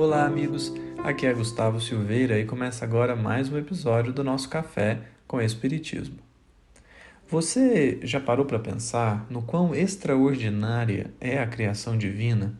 [0.00, 0.72] Olá, amigos.
[1.02, 6.18] Aqui é Gustavo Silveira e começa agora mais um episódio do nosso Café com Espiritismo.
[7.28, 12.56] Você já parou para pensar no quão extraordinária é a criação divina?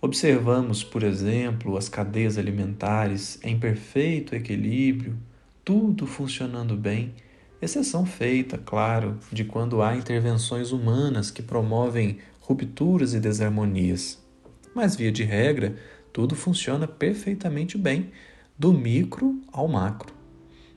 [0.00, 5.18] Observamos, por exemplo, as cadeias alimentares em perfeito equilíbrio,
[5.62, 7.12] tudo funcionando bem,
[7.60, 14.18] exceção feita, claro, de quando há intervenções humanas que promovem rupturas e desarmonias.
[14.74, 15.76] Mas, via de regra,
[16.12, 18.10] tudo funciona perfeitamente bem,
[18.58, 20.12] do micro ao macro.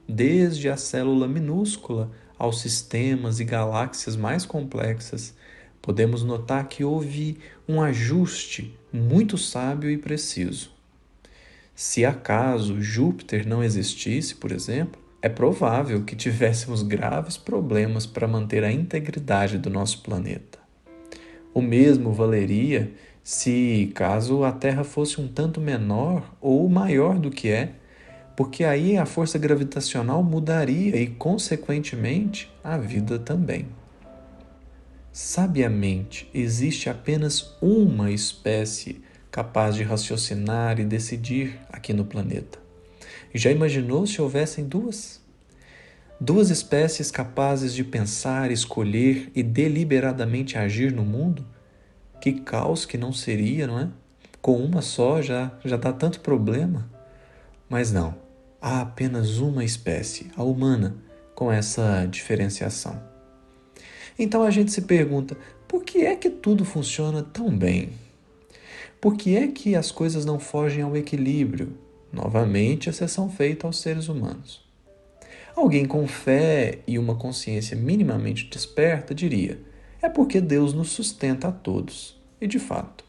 [0.08, 5.36] Desde a célula minúscula aos sistemas e galáxias mais complexas,
[5.82, 10.72] podemos notar que houve um ajuste muito sábio e preciso.
[11.76, 18.64] Se acaso Júpiter não existisse, por exemplo, é provável que tivéssemos graves problemas para manter
[18.64, 20.60] a integridade do nosso planeta.
[21.54, 22.94] O mesmo valeria
[23.26, 27.72] se caso a Terra fosse um tanto menor ou maior do que é,
[28.38, 33.66] porque aí a força gravitacional mudaria e, consequentemente, a vida também.
[35.12, 39.02] Sabiamente, existe apenas uma espécie
[39.32, 42.60] capaz de raciocinar e decidir aqui no planeta.
[43.34, 45.20] Já imaginou se houvessem duas?
[46.22, 51.55] Duas espécies capazes de pensar, escolher e deliberadamente agir no mundo?
[52.20, 53.90] Que caos que não seria, não é?
[54.42, 56.90] Com uma só já, já dá tanto problema.
[57.70, 58.16] Mas não,
[58.62, 60.96] há apenas uma espécie, a humana,
[61.34, 63.02] com essa diferenciação.
[64.18, 67.90] Então a gente se pergunta: por que é que tudo funciona tão bem?
[69.02, 71.78] Por que é que as coisas não fogem ao equilíbrio?
[72.12, 74.64] Novamente, exceção feita aos seres humanos.
[75.56, 79.60] Alguém com fé e uma consciência minimamente desperta diria:
[80.06, 82.16] é porque Deus nos sustenta a todos.
[82.40, 83.04] E de fato,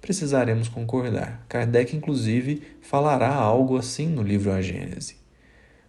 [0.00, 1.44] precisaremos concordar.
[1.48, 5.16] Kardec, inclusive, falará algo assim no livro A Gênese.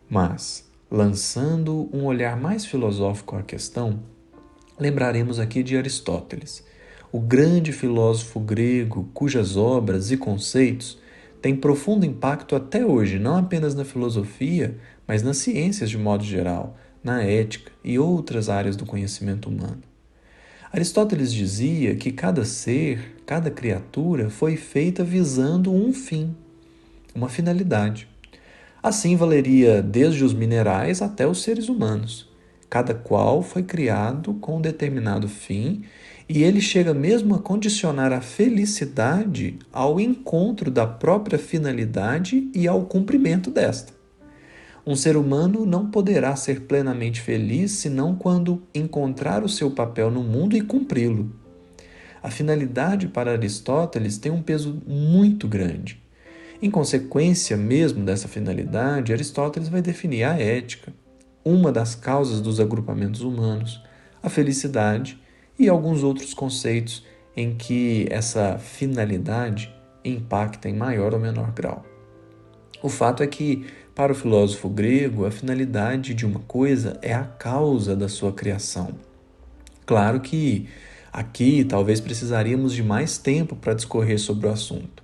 [0.07, 4.03] Mas, lançando um olhar mais filosófico à questão,
[4.79, 6.63] lembraremos aqui de Aristóteles,
[7.11, 11.00] o grande filósofo grego cujas obras e conceitos
[11.41, 14.77] têm profundo impacto até hoje, não apenas na filosofia,
[15.07, 19.91] mas nas ciências de modo geral, na ética e outras áreas do conhecimento humano.
[20.73, 26.33] Aristóteles dizia que cada ser, cada criatura foi feita visando um fim,
[27.13, 28.07] uma finalidade.
[28.81, 32.29] Assim valeria desde os minerais até os seres humanos.
[32.69, 35.83] Cada qual foi criado com um determinado fim
[36.29, 42.85] e ele chega mesmo a condicionar a felicidade ao encontro da própria finalidade e ao
[42.85, 44.00] cumprimento desta.
[44.86, 50.24] Um ser humano não poderá ser plenamente feliz senão quando encontrar o seu papel no
[50.24, 51.31] mundo e cumpri-lo.
[52.24, 56.02] A finalidade para Aristóteles tem um peso muito grande.
[56.62, 60.94] Em consequência mesmo dessa finalidade, Aristóteles vai definir a ética,
[61.44, 63.81] uma das causas dos agrupamentos humanos,
[64.22, 65.19] a felicidade
[65.58, 67.03] e alguns outros conceitos
[67.36, 71.86] em que essa finalidade impacta em maior ou menor grau.
[72.84, 77.24] O fato é que para o filósofo grego, a finalidade de uma coisa é a
[77.24, 78.96] causa da sua criação.
[79.85, 80.68] Claro que
[81.12, 85.03] aqui talvez precisaríamos de mais tempo para discorrer sobre o assunto.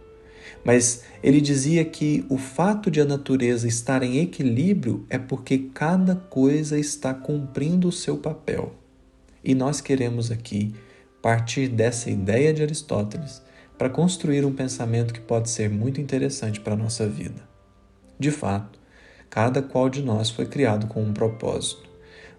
[0.64, 6.16] Mas ele dizia que o fato de a natureza estar em equilíbrio é porque cada
[6.16, 8.74] coisa está cumprindo o seu papel.
[9.44, 10.74] E nós queremos aqui
[11.22, 13.42] partir dessa ideia de Aristóteles
[13.78, 17.48] para construir um pensamento que pode ser muito interessante para a nossa vida.
[18.20, 18.77] De fato,
[19.30, 21.88] cada qual de nós foi criado com um propósito.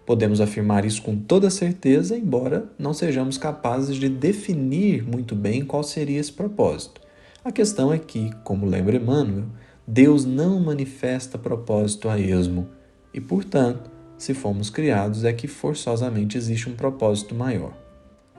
[0.06, 5.82] Podemos afirmar isso com toda certeza, embora não sejamos capazes de definir muito bem qual
[5.82, 7.00] seria esse propósito.
[7.44, 9.44] A questão é que, como lembra Emmanuel,
[9.86, 12.68] Deus não manifesta propósito a esmo
[13.12, 17.72] e, portanto, se fomos criados, é que forçosamente existe um propósito maior.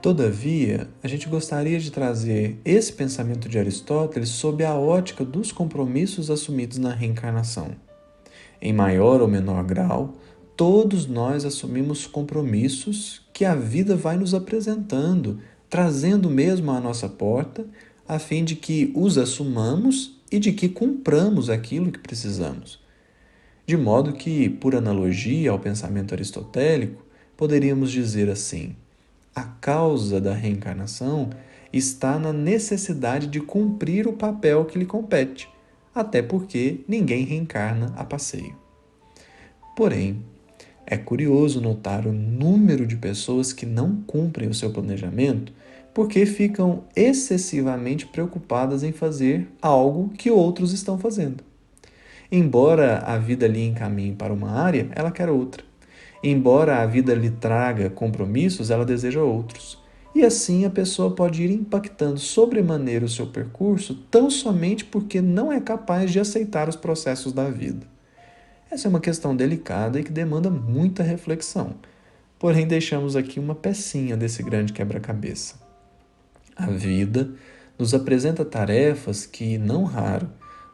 [0.02, 6.30] Todavia, a gente gostaria de trazer esse pensamento de Aristóteles sob a ótica dos compromissos
[6.30, 7.76] assumidos na reencarnação.
[8.60, 10.16] Em maior ou menor grau,
[10.56, 17.64] todos nós assumimos compromissos que a vida vai nos apresentando, trazendo mesmo à nossa porta,
[18.06, 22.78] a fim de que os assumamos e de que cumpramos aquilo que precisamos.
[23.66, 27.04] De modo que, por analogia ao pensamento aristotélico,
[27.36, 28.74] poderíamos dizer assim:
[29.34, 31.30] a causa da reencarnação
[31.72, 35.48] está na necessidade de cumprir o papel que lhe compete,
[35.94, 38.56] até porque ninguém reencarna a passeio.
[39.76, 40.22] Porém,
[40.86, 45.52] é curioso notar o número de pessoas que não cumprem o seu planejamento
[45.94, 51.42] porque ficam excessivamente preocupadas em fazer algo que outros estão fazendo.
[52.30, 55.64] Embora a vida lhe encaminhe para uma área, ela quer outra.
[56.22, 59.78] Embora a vida lhe traga compromissos, ela deseja outros.
[60.14, 65.52] E assim a pessoa pode ir impactando sobremaneira o seu percurso tão somente porque não
[65.52, 67.86] é capaz de aceitar os processos da vida.
[68.70, 71.74] Essa é uma questão delicada e que demanda muita reflexão.
[72.38, 75.56] Porém, deixamos aqui uma pecinha desse grande quebra-cabeça.
[76.56, 77.32] A vida
[77.78, 80.28] nos apresenta tarefas que, não raro,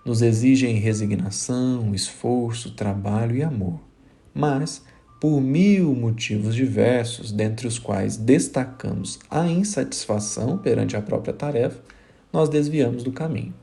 [0.05, 3.81] nos exigem resignação, esforço, trabalho e amor.
[4.33, 4.85] Mas,
[5.21, 11.81] por mil motivos diversos, dentre os quais destacamos a insatisfação perante a própria tarefa,
[12.33, 13.55] nós desviamos do caminho.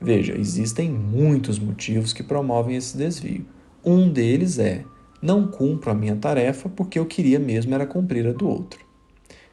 [0.00, 3.46] Veja, existem muitos motivos que promovem esse desvio.
[3.84, 4.84] Um deles é:
[5.22, 8.84] não cumpro a minha tarefa porque eu queria mesmo era cumprir a do outro.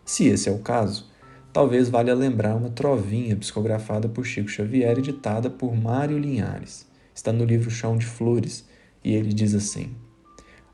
[0.04, 1.10] Se esse é o caso,
[1.54, 6.86] talvez valha lembrar uma trovinha psicografada por Chico Xavier e ditada por Mário Linhares.
[7.16, 8.68] Está no livro Chão de Flores
[9.04, 9.96] e ele diz assim: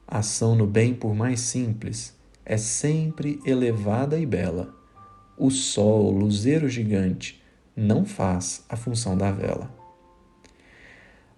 [0.10, 2.16] ação no bem, por mais simples,
[2.46, 4.74] é sempre elevada e bela.
[5.38, 7.42] O sol, luzeiro gigante,
[7.76, 9.72] não faz a função da vela.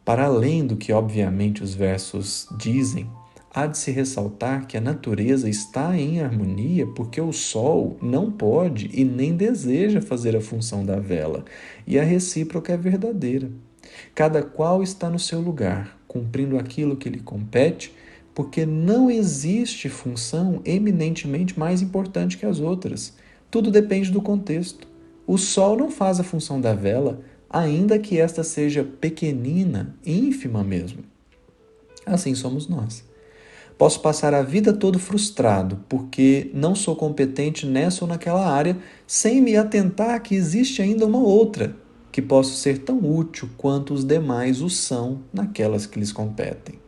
[0.06, 3.10] Para além do que, obviamente, os versos dizem,
[3.54, 8.90] há de se ressaltar que a natureza está em harmonia porque o Sol não pode
[8.94, 11.46] e nem deseja fazer a função da vela,
[11.86, 13.52] e a recíproca é verdadeira.
[14.16, 17.94] Cada qual está no seu lugar, cumprindo aquilo que lhe compete
[18.34, 23.14] porque não existe função eminentemente mais importante que as outras.
[23.50, 24.88] Tudo depende do contexto.
[25.28, 31.04] O Sol não faz a função da vela, ainda que esta seja pequenina, ínfima mesmo.
[32.06, 33.04] Assim somos nós.
[33.78, 39.42] Posso passar a vida todo frustrado porque não sou competente nessa ou naquela área, sem
[39.42, 41.76] me atentar que existe ainda uma outra,
[42.12, 46.81] que posso ser tão útil quanto os demais o são naquelas que lhes competem.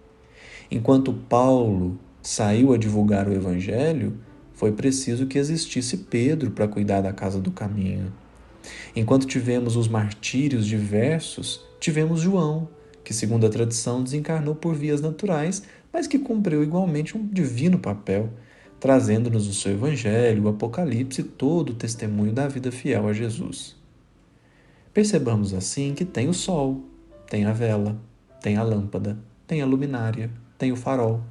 [0.73, 4.17] Enquanto Paulo saiu a divulgar o Evangelho,
[4.53, 8.11] foi preciso que existisse Pedro para cuidar da casa do caminho.
[8.95, 12.67] Enquanto tivemos os martírios diversos, tivemos João,
[13.03, 15.61] que, segundo a tradição, desencarnou por vias naturais,
[15.93, 18.31] mas que cumpriu igualmente um divino papel,
[18.79, 23.75] trazendo-nos o seu Evangelho, o Apocalipse e todo o testemunho da vida fiel a Jesus.
[24.91, 26.81] Percebamos assim que tem o sol,
[27.29, 27.95] tem a vela,
[28.41, 30.31] tem a lâmpada, tem a luminária,
[30.63, 31.21] tem o farol.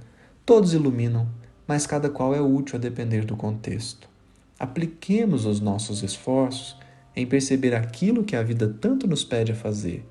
[0.44, 1.26] Todos iluminam,
[1.67, 4.06] mas cada qual é útil a depender do contexto.
[4.58, 6.76] Apliquemos os nossos esforços
[7.17, 10.06] em perceber aquilo que a vida tanto nos pede a fazer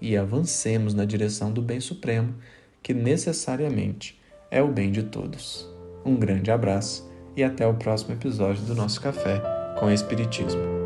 [0.00, 2.34] e avancemos na direção do bem supremo,
[2.82, 4.18] que necessariamente
[4.50, 5.68] é o bem de todos.
[6.02, 9.42] Um grande abraço e até o próximo episódio do nosso Café
[9.78, 10.81] com Espiritismo.